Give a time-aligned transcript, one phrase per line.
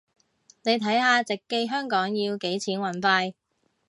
[0.63, 3.33] 你睇下直寄香港要幾錢運費